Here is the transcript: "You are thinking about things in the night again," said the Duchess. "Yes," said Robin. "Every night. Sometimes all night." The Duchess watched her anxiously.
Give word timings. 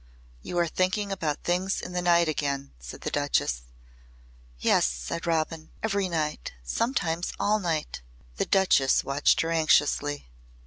"You 0.41 0.57
are 0.57 0.65
thinking 0.67 1.11
about 1.11 1.43
things 1.43 1.79
in 1.79 1.91
the 1.91 2.01
night 2.01 2.27
again," 2.27 2.73
said 2.79 3.01
the 3.01 3.11
Duchess. 3.11 3.61
"Yes," 4.57 4.83
said 4.87 5.27
Robin. 5.27 5.69
"Every 5.83 6.09
night. 6.09 6.53
Sometimes 6.63 7.33
all 7.39 7.59
night." 7.59 8.01
The 8.37 8.47
Duchess 8.47 9.03
watched 9.03 9.41
her 9.41 9.51
anxiously. 9.51 10.31